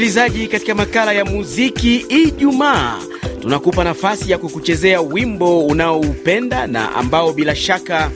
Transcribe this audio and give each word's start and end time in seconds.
msikilizaji, 0.00 0.46
katika 0.46 0.74
makala 0.74 1.12
ya 1.12 1.24
muziki 1.24 1.96
Ijumaa 1.96 2.98
tunakupa 3.40 3.84
nafasi 3.84 4.30
ya 4.30 4.38
kukuchezea 4.38 5.00
wimbo 5.00 5.66
unaoupenda 5.66 6.66
na 6.66 6.94
ambao 6.94 7.32
bila 7.32 7.56
shaka 7.56 8.10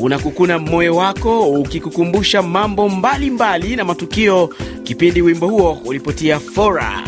unakukuna 0.00 0.58
moyo 0.58 0.96
wako 0.96 1.50
ukikukumbusha 1.50 2.42
mambo 2.42 2.88
mbalimbali 2.88 3.30
mbali 3.30 3.76
na 3.76 3.84
matukio 3.84 4.50
kipindi 4.84 5.22
wimbo 5.22 5.46
huo 5.48 5.78
ulipotia 5.84 6.40
fora. 6.40 7.02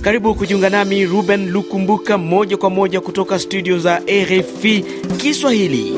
Karibu 0.00 0.34
kujiunga 0.34 0.70
nami 0.70 1.06
Ruben 1.06 1.50
Lukumbuka 1.50 2.18
moja 2.18 2.56
kwa 2.56 2.70
moja 2.70 3.00
kutoka 3.00 3.38
studio 3.38 3.78
za 3.78 4.02
RFI 4.10 4.84
Kiswahili, 5.16 5.90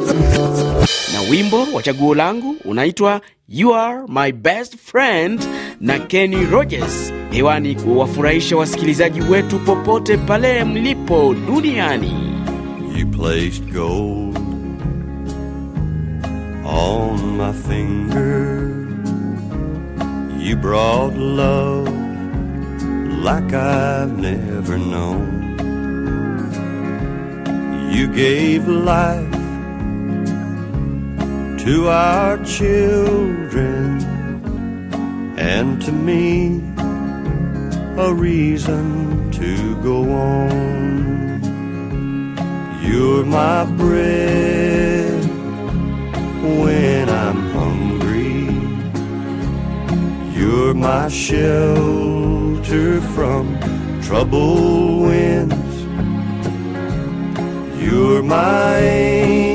na 1.12 1.20
wimbo 1.30 1.66
wa 1.72 1.82
chaguo 1.82 2.14
langu 2.14 2.56
unaitwa 2.64 3.20
You 3.50 3.72
Are 3.72 4.06
My 4.06 4.30
Best 4.30 4.76
Friend 4.76 5.40
na 5.80 5.98
Kenny 6.06 6.44
Rogers, 6.44 7.12
hewani 7.30 7.74
kuwafurahisha 7.74 8.56
wasikilizaji 8.56 9.20
wetu 9.20 9.58
popote 9.58 10.16
pale 10.16 10.64
mlipo 10.64 11.34
duniani. 11.46 12.12
You 12.98 13.06
placed 13.06 13.64
gold 13.72 14.38
on 16.64 17.36
my 17.36 17.52
finger. 17.52 18.68
You 20.40 20.56
brought 20.56 21.16
love 21.16 21.90
like 23.24 23.54
I've 23.56 24.12
never 24.20 24.78
known. 24.78 25.38
You 27.92 28.06
gave 28.08 28.68
life 28.68 29.37
to 31.68 31.86
our 31.86 32.42
children 32.44 34.00
and 35.36 35.82
to 35.82 35.92
me 35.92 36.62
a 37.98 38.14
reason 38.14 39.30
to 39.30 39.76
go 39.82 39.98
on. 40.10 41.50
You're 42.82 43.26
my 43.26 43.66
bread 43.82 45.22
when 46.58 47.10
I'm 47.10 47.40
hungry. 47.58 48.46
You're 50.38 50.72
my 50.72 51.08
shelter 51.08 52.98
from 53.14 53.44
troubled 54.00 55.02
winds. 55.02 55.76
You're 57.82 58.22
my 58.22 58.78
anchor 58.78 59.47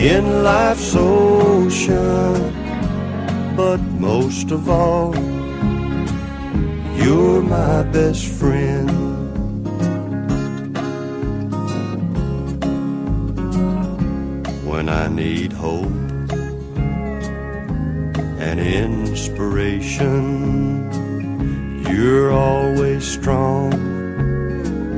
in 0.00 0.42
life's 0.42 0.94
ocean. 0.96 2.56
But 3.54 3.80
most 4.00 4.50
of 4.50 4.70
all, 4.70 5.14
you're 6.96 7.42
my 7.42 7.82
best 7.82 8.24
friend. 8.24 8.88
When 14.64 14.88
I 14.88 15.08
need 15.08 15.52
hope 15.52 15.84
and 18.40 18.58
inspiration, 18.58 20.24
you're 21.86 22.32
always 22.32 23.04
strong 23.06 23.70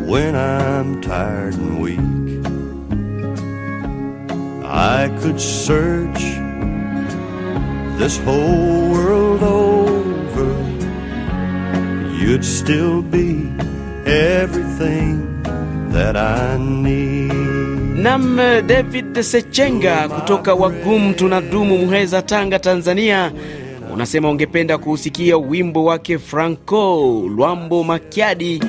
when 0.06 0.37
I'm 0.37 1.00
tired 1.00 1.55
and 1.55 1.81
weak. 1.83 2.22
I 4.75 5.09
could 5.20 5.39
search 5.39 6.20
this 7.98 8.17
whole 8.25 8.91
world 8.91 9.42
over, 9.42 10.49
you'd 12.16 12.43
still 12.44 13.03
be 13.03 13.53
everything 14.06 15.43
that 15.93 16.16
I 16.16 16.56
need. 16.56 17.33
Nam 18.03 18.37
David 18.66 19.15
Sechenga 19.22 20.09
kutoka 20.09 20.55
Wagumu 20.55 21.15
tunadumu 21.15 21.78
Muheza, 21.78 22.22
Tanga, 22.22 22.59
Tanzania, 22.59 23.33
unasema 23.93 24.31
ungependa 24.31 24.78
kuusikia 24.78 25.37
wimbo 25.37 25.84
wake 25.84 26.19
Franco 26.19 27.22
Lwambo 27.37 27.84
Makiadi, 27.84 28.62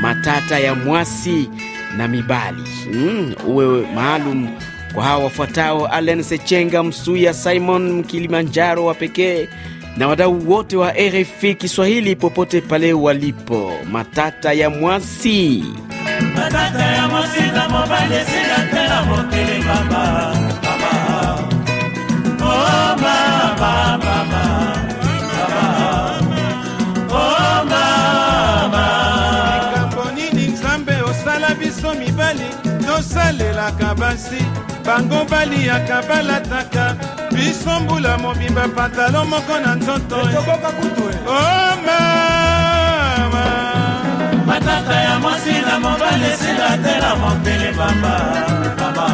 matata 0.00 0.58
ya 0.58 0.74
mwasi 0.74 1.50
na 1.96 2.08
mibali 2.08 2.62
mm, 2.92 3.34
uwe 3.48 3.86
maalum 3.94 4.48
kwa 4.94 5.04
hawa 5.04 5.24
wafuatao: 5.24 5.86
Allen 5.86 6.22
Sechenga, 6.22 6.82
Msuya 6.82 7.34
Simon 7.34 7.92
Mkilimanjaro 7.92 8.84
wa 8.84 8.94
pekee 8.94 9.48
na 9.96 10.08
wadau 10.08 10.50
wote 10.50 10.76
wa 10.76 10.92
RFI 10.92 11.54
Kiswahili 11.54 12.16
popote 12.16 12.60
pale 12.60 12.92
walipo. 12.92 13.72
Matata 13.90 14.52
ya 14.52 14.70
mwasi 14.70 15.64
matata 16.36 16.84
ya 16.84 17.08
mwasi 17.08 17.40
na 17.40 17.68
mobali 17.68 18.14
esila 18.14 18.56
te 18.70 19.08
mokili 19.08 19.64
mama 19.64 20.37
tosalelaka 33.08 33.94
basi 33.94 34.38
bango 34.84 35.24
baliyaka 35.24 36.02
balataka. 36.08 36.96
Biso 37.32 37.80
mbula 37.80 38.18
mobimba 38.18 38.68
pantalo 38.68 39.24
moko 39.24 39.58
na 39.64 39.74
nzoto. 39.74 40.16
Oh 40.16 41.76
mama 41.86 43.46
matata 44.46 44.94
ya 44.94 45.18
mwasi 45.18 45.52
na 45.66 45.80
mobali 45.80 46.24
esila 46.32 46.78
te 46.78 46.98
na 47.00 47.16
mokili 47.16 47.72
mama 47.76 48.14
mama 48.78 49.08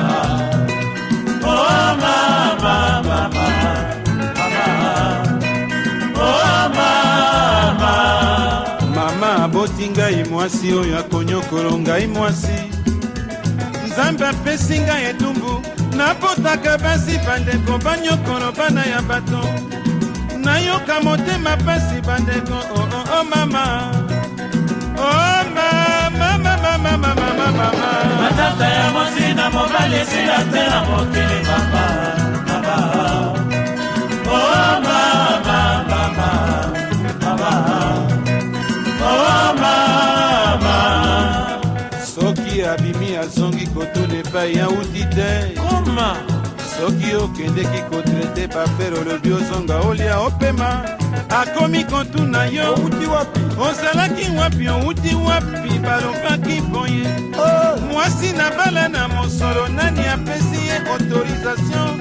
oh 1.44 1.96
mama 2.02 3.02
mama 3.02 3.46
oh 6.16 6.68
mama. 6.76 7.92
Mama 8.94 9.44
aboti 9.44 9.88
ngai 9.88 10.24
mwasi 10.24 10.72
oyo 10.72 10.98
akonyokolo 10.98 11.78
ngai 11.78 12.06
mwasi 12.06 12.58
nzambe 13.94 14.26
apesi 14.28 14.78
ngai 14.78 15.04
etumbu 15.04 15.62
napotaka 15.96 16.78
basi 16.78 17.18
bandeko 17.26 17.78
banyokolo 17.78 18.52
bana 18.52 18.82
ya 18.86 19.02
bato. 19.02 19.40
Nayoka 20.44 21.00
motema 21.00 21.56
pasi 21.56 22.00
bandeko 22.06 22.54
oo 22.54 22.80
oh, 22.80 22.88
oh, 22.98 23.20
oh, 23.20 23.24
mama. 23.24 23.64
Oh, 24.98 25.44
mama 25.54 26.38
mama 26.38 26.78
mama 26.78 27.14
mama 27.14 27.46
mama. 27.58 27.88
Matata 28.22 28.68
ya 28.68 28.90
mwasi 28.92 29.34
na 29.34 29.50
mobali 29.50 29.96
esila 29.96 30.38
te 30.52 30.62
na 30.70 30.80
mokili 30.84 31.38
mama 31.48 31.84
abimi 43.24 43.46
azongi 43.48 43.66
kotuna 43.66 44.14
epai 44.18 44.56
yauti 44.56 45.04
te. 45.14 45.54
Koma. 45.56 46.16
Soki 46.76 47.14
okendeki 47.16 47.82
kotrete 47.90 48.46
bafere 48.48 48.98
olobi 48.98 49.32
ozonga 49.32 49.80
olia 49.88 50.18
opema. 50.20 50.84
Akomi 51.30 51.84
kotuna 51.84 52.46
yo. 52.46 52.74
Outi 52.74 53.06
wapi? 53.06 53.40
Ozalaki 53.58 54.30
wapi? 54.38 54.68
Outi 54.68 55.14
wapi? 55.14 55.78
Balobaki 55.78 56.60
boye. 56.60 57.06
Mwasi 57.92 58.32
na 58.32 58.50
bala 58.50 58.88
na 58.88 59.08
mosolo 59.08 59.68
nani 59.68 60.00
apesi 60.06 60.66
ye 60.66 60.76
autorisation? 60.76 62.00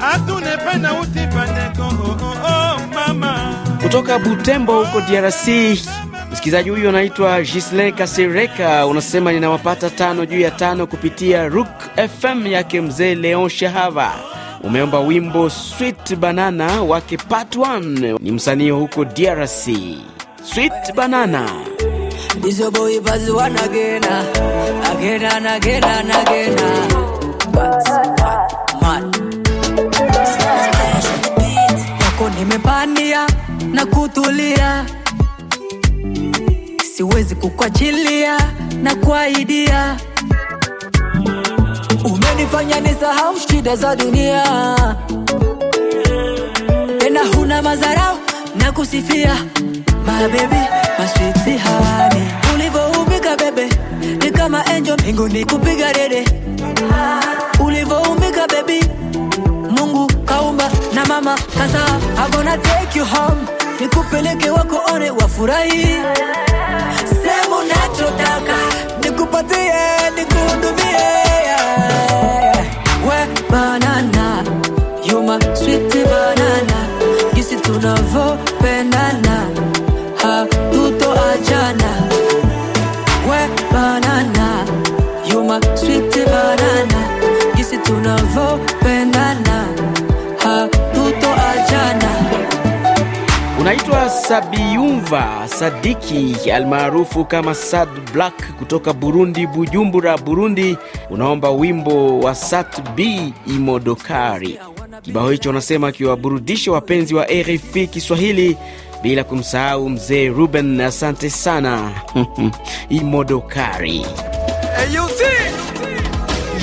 Atuna 0.00 0.52
epai 0.54 0.78
na 0.78 1.00
uti 1.00 1.26
bandeko 1.34 1.82
oh, 1.82 2.16
oh, 2.22 2.36
oh, 2.46 2.80
mama. 2.94 3.54
Kutoka 3.82 4.18
Butembo 4.18 4.84
huko 4.84 5.00
DRC. 5.00 5.78
Msikilizaji 6.32 6.70
huyu 6.70 6.88
anaitwa 6.88 7.42
Gisle 7.42 7.92
Kasereka, 7.92 8.86
unasema 8.86 9.32
ninawapata 9.32 9.90
tano 9.90 10.26
juu 10.26 10.40
ya 10.40 10.50
tano 10.50 10.86
kupitia 10.86 11.48
Rook 11.48 11.68
FM 12.20 12.46
yake 12.46 12.80
mzee 12.80 13.14
Leon 13.14 13.48
Shahava. 13.48 14.12
Umeomba 14.62 15.00
wimbo 15.00 15.50
Sweet 15.50 16.16
Banana 16.16 16.82
wake 16.82 17.16
Part 17.16 17.56
1, 17.56 18.18
ni 18.20 18.32
msanii 18.32 18.70
huko 18.70 19.04
DRC. 19.04 19.68
Sweet 20.54 20.94
Banana. 20.94 21.50
nimepania 32.38 33.26
na 33.72 33.86
boy 33.86 35.01
siwezi 37.02 37.34
kukwachilia 37.34 38.38
na 38.82 38.94
kuahidia. 38.94 39.96
Umenifanya 42.04 42.80
nisahau 42.80 43.34
shida 43.50 43.76
za 43.76 43.96
dunia, 43.96 44.42
tena 46.98 47.20
huna 47.36 47.62
madharau 47.62 48.18
nakusifia 48.56 49.34
my 50.06 50.28
baby 50.28 50.60
my 50.98 51.06
sweet 51.06 51.60
honey. 51.62 52.24
Ulivyoumbika 52.54 53.36
bebe 53.36 53.68
ni 54.24 54.30
kama 54.30 54.66
angel 54.66 54.94
mbinguni 54.94 55.44
kupiga 55.44 55.92
dede. 55.92 56.24
Ulivyoumbika 57.64 58.46
baby 58.48 58.80
mungu 59.70 60.12
kaumba 60.24 60.70
na 60.94 61.04
mama 61.06 61.34
kasa 61.58 62.00
I'm 62.16 62.30
gonna 62.30 62.56
take 62.58 62.98
you 62.98 63.04
home 63.04 63.46
nikupeleke 63.80 64.50
wako 64.50 64.80
one 64.94 65.10
wafurahi. 65.10 65.86
Sehemu 67.22 67.62
nachotaka 67.68 68.56
nikupatie 69.04 69.72
nikuhudumie. 70.16 71.12
We 73.04 73.26
banana 73.50 74.44
you 75.04 75.22
my 75.22 75.38
sweet 75.54 75.92
banana. 76.04 76.86
Jinsi 77.34 77.56
tunavopendana 77.56 79.46
hatutoachana. 80.22 81.92
We 83.28 83.48
banana 83.72 84.64
you 85.26 85.44
my 85.44 85.60
sweet 85.76 86.14
banana. 86.26 87.00
Jinsi 87.56 87.78
tunavopendana 87.78 89.64
Unaitwa 93.72 94.10
Sabiyumva 94.10 95.48
Sadiki 95.58 96.50
almaarufu 96.50 97.24
kama 97.24 97.54
Sad 97.54 97.88
Black 98.12 98.52
kutoka 98.58 98.92
Burundi, 98.92 99.46
Bujumbura, 99.46 100.18
Burundi. 100.18 100.78
Unaomba 101.10 101.50
wimbo 101.50 102.18
wa 102.20 102.34
Sat 102.34 102.80
B 102.94 103.32
Imodokari. 103.46 104.58
Kibao 105.02 105.30
hicho 105.30 105.50
unasema 105.50 105.88
akiwaburudisha 105.88 106.72
wapenzi 106.72 107.14
wa 107.14 107.24
RFI 107.26 107.86
Kiswahili 107.86 108.56
bila 109.02 109.24
kumsahau 109.24 109.88
mzee 109.90 110.28
Ruben. 110.28 110.80
Asante 110.80 111.30
sana 111.30 111.90
Imodokari. 112.88 114.06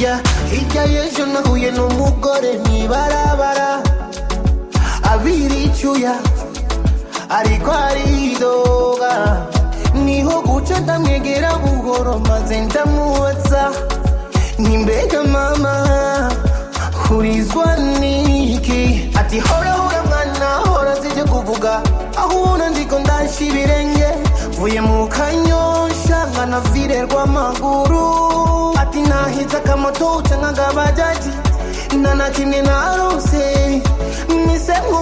ya 0.03 0.19
hirya 0.51 0.83
y'ejo 0.85 1.25
nahuye 1.25 1.71
n'umugore 1.71 2.57
mwibarabara 2.57 3.83
abira 5.03 5.55
icyuya 5.55 6.15
ariko 7.29 7.71
aridoga 7.71 9.13
ni 9.93 10.21
ho 10.21 10.41
guca 10.41 10.79
ndamwegera 10.79 11.51
buhoro 11.63 12.19
maze 12.19 12.61
ndamubaza 12.61 13.71
nimbega 14.59 15.23
mama 15.23 15.73
hurizwa 17.07 17.75
niki? 17.99 19.09
Ati 19.19 19.39
hora 19.39 19.71
hora 19.71 20.03
mwana 20.03 20.49
hora 20.69 20.95
sije 20.95 21.23
kuvuga. 21.23 21.81
Ahuna 22.17 22.69
ndiko 22.69 22.99
ndasha 22.99 23.43
ibirenge 23.45 24.07
vuye 24.59 24.81
mu 24.81 25.07
kanyosha 25.07 26.25
nkanavirerwa 26.31 27.23
amaguru 27.23 28.77
ati 28.77 29.01
nahize 29.01 29.57
akamoto 29.57 30.21
canke 30.29 30.45
agabajaji 30.45 31.29
nta 31.99 32.15
na 32.15 32.29
kimwe 32.29 32.61
narose. 32.61 33.81
Mise 34.47 34.73
nko 34.89 35.01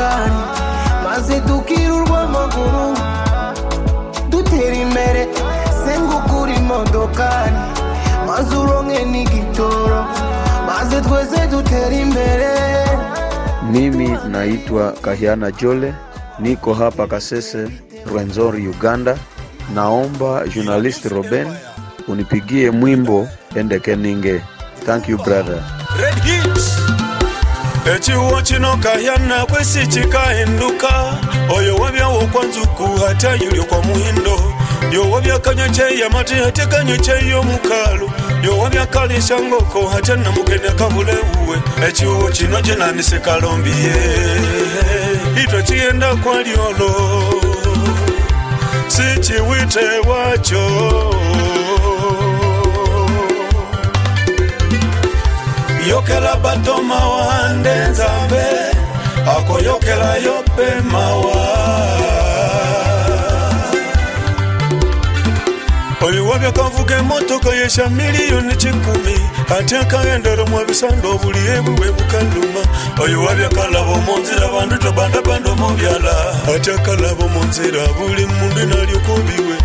imodokari 0.00 0.40
maze 1.04 1.40
tukirurwa 1.40 2.20
amaguru 2.20 2.96
dutera 4.30 4.74
imbere 4.76 5.28
sengukura 5.84 6.52
maze 8.26 8.56
uronke 8.56 9.04
n'igitoro 9.04 10.04
maze 10.66 11.00
twese 11.00 11.46
dutera 11.50 11.94
imbere 12.04 12.50
Mimi 13.72 14.08
naitwa 14.28 14.92
Kahiana 14.92 15.52
Jole, 15.52 15.94
niko 16.38 16.74
hapa 16.74 17.06
Kasese, 17.06 17.68
Rwenzori, 18.06 18.66
Uganda. 18.68 19.16
Naomba 19.74 20.42
journalist 20.48 21.04
Roben 21.04 21.46
unipigie 22.08 22.70
mwimbo 22.70 23.28
endekeninge 23.54 24.40
Thank 24.86 25.08
you 25.08 25.18
brother. 25.18 25.62
Hit. 26.24 26.39
ekiwo 27.96 28.42
kino 28.42 28.76
kayanakwe 28.76 29.64
si 29.64 29.86
kikahinduka. 29.86 31.18
Oyo 31.56 31.76
wabyawo 31.76 32.20
kwa 32.26 32.44
nzuku 32.44 33.06
ate 33.10 33.28
ayulyo 33.28 33.64
kwa 33.64 33.82
muhindo 33.82 34.54
yowa 34.92 35.20
byakanyo 35.20 35.68
kyeyamati 35.68 36.34
ate 36.34 36.66
kanyo 36.66 36.96
kyeyomukalu 36.96 38.10
yowa 38.44 38.70
byakalisha 38.70 39.38
ngoko 39.40 39.92
ate 39.98 40.16
namukenya 40.16 40.70
kabulewuwe 40.70 41.58
ekiwo 41.88 42.28
kino 42.28 42.62
kinanise 42.62 43.18
kalombiye 43.18 43.94
ito 45.44 45.62
kiyenda 45.62 46.16
kwalyolo 46.16 46.90
sikiwite 48.88 50.08
wakyo 50.08 50.64
Yokela 55.90 56.36
bato 56.36 56.82
mawa 56.82 57.48
nde 57.48 57.74
nzambe 57.90 58.44
akoyokela 59.36 60.16
yo 60.16 60.44
mpe 60.46 60.80
mawa. 60.92 61.36
Oliwabyakavuga 66.00 66.96
emotoka 66.98 67.50
yesha 67.50 67.88
miliyoni 67.88 68.56
kikumi 68.56 69.16
ate 69.58 69.78
akayendero 69.78 70.46
mu 70.46 70.60
ebisando 70.60 71.18
buli 71.18 71.38
emu 71.54 71.80
webukaluma 71.80 72.62
oyo 73.02 73.22
wabyakalabo 73.24 73.94
munzira 74.06 74.48
bandu 74.48 74.76
tobandabanda 74.78 75.50
omubyala 75.50 76.14
ate 76.54 76.70
akalabo 76.72 77.28
munzira 77.28 77.82
buli 77.98 78.26
mundu 78.26 78.62
nalyokubiwe 78.70 79.56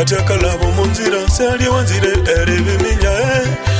ate 0.00 0.16
akalabo 0.16 0.66
munzira 0.76 1.18
nsi 1.26 1.42
eribiminya 2.36 3.12
eh. 3.36 3.73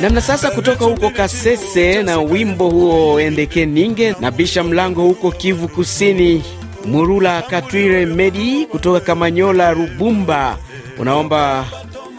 Namna 0.00 0.20
sasa 0.20 0.50
kutoka 0.50 0.84
huko 0.84 1.10
Kasese 1.10 2.02
na 2.02 2.18
wimbo 2.20 2.68
huo 2.70 3.20
Endeke 3.20 3.66
Ninge 3.66 4.14
na 4.20 4.30
bisha 4.30 4.62
mlango 4.64 5.02
huko 5.02 5.30
Kivu 5.30 5.68
Kusini. 5.68 6.42
Murula 6.84 7.42
Katwire 7.42 8.06
Medi 8.06 8.66
kutoka 8.66 9.00
Kamanyola 9.00 9.72
Rubumba 9.72 10.56
unaomba 10.98 11.64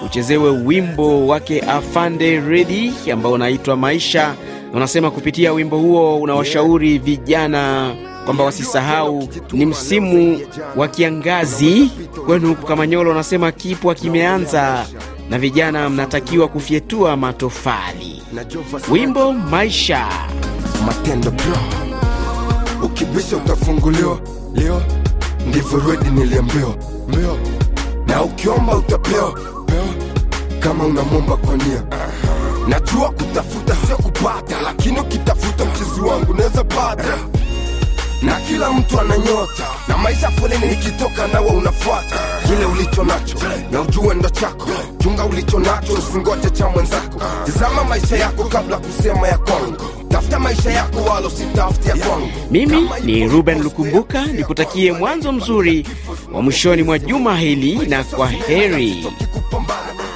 uchezewe 0.05 0.49
wimbo 0.49 1.27
wake 1.27 1.61
Afande 1.61 2.39
Redi 2.39 2.93
ambao 3.13 3.31
unaitwa 3.31 3.75
Maisha, 3.75 4.27
na 4.71 4.77
unasema 4.77 5.11
kupitia 5.11 5.53
wimbo 5.53 5.77
huo 5.77 6.17
unawashauri 6.21 6.97
vijana 6.97 7.95
kwamba 8.25 8.43
wasisahau 8.43 9.29
ni 9.53 9.65
msimu 9.65 10.39
wa 10.75 10.87
kiangazi 10.87 11.89
kwenu 12.25 12.47
huku 12.47 12.65
Kamanyola. 12.67 13.11
Unasema 13.11 13.51
kipwa 13.51 13.95
kimeanza 13.95 14.85
na 15.29 15.39
vijana 15.39 15.89
mnatakiwa 15.89 16.47
kufyetua 16.47 17.17
matofali. 17.17 18.23
Wimbo 18.91 19.33
Maisha. 19.33 20.07
matendo 20.85 21.31
bro 21.31 21.57
ukibisha 22.83 23.37
utafunguliwa. 23.37 24.19
Leo 24.53 24.81
ndivyo 25.47 25.79
redi 25.89 26.09
niliambiwa. 26.09 26.75
Mbio 27.07 27.37
na 28.07 28.23
ukiomba 28.23 28.75
utapewa 28.77 29.31
pewa 29.65 29.93
kama 30.59 30.83
unamwomba 30.85 31.37
kwa 31.37 31.57
nia. 31.57 31.83
Najua 32.67 33.09
kutafuta 33.11 33.75
sio 33.87 33.97
kupata. 33.97 34.61
Lakini 34.61 34.99
ukitafuta 34.99 35.65
mchezi 35.65 36.01
wangu 36.01 36.33
naweza 36.33 36.63
pata 36.63 37.17
na 38.25 38.39
kila 38.39 38.71
mtu 38.73 38.99
ana 38.99 39.17
nyota. 39.17 39.67
Na 39.87 39.97
maisha 39.97 40.31
foleni 40.31 40.67
nikitoka 40.67 41.27
nawe 41.27 41.47
unafuata. 41.49 42.19
Kile 42.47 42.65
ulicho 42.65 43.03
nacho 43.03 43.37
na 43.71 43.81
ujue 43.81 44.13
ndo 44.15 44.29
chako. 44.29 44.67
Chunga 45.03 45.25
ulicho 45.25 45.59
nacho 45.59 45.93
usingoje 45.93 46.49
cha 46.49 46.69
mwenzako. 46.69 47.21
Tizama 47.45 47.83
maisha 47.83 48.17
yako 48.17 48.43
kabla 48.43 48.77
kusema 48.77 49.27
ya 49.27 49.37
kwangu. 49.37 49.77
Tafuta 50.09 50.39
maisha 50.39 50.71
yako 50.71 51.01
wala 51.01 51.27
usitafute 51.27 51.89
ya 51.89 51.95
kwangu. 51.95 52.29
Mimi 52.51 52.89
ni 53.03 53.27
Ruben 53.27 53.63
Lukumbuka, 53.63 54.25
nikutakie 54.25 54.91
mwanzo 54.91 55.31
mzuri 55.31 55.87
wa 56.33 56.41
mwishoni 56.41 56.83
mwa 56.83 56.99
juma 56.99 57.37
hili 57.37 57.87
na 57.87 58.03
kwa 58.03 58.27
heri. 58.29 59.05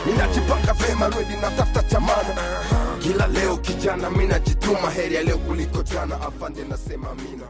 ninajipanga 0.06 0.74
vema 0.74 1.10
redi 1.10 1.34
natafuta 1.42 1.84
chamana 1.84 2.36
kila 3.00 3.28
leo 3.28 3.58
kijana 3.58 4.10
mi 4.10 4.26
najituma 4.28 4.92
heri 4.96 5.16
ya 5.16 5.24
leo 5.24 5.38
kuliko 5.38 5.84
jana. 5.84 6.16
Afande 6.22 6.62
nasema 6.70 7.08
mina 7.16 7.44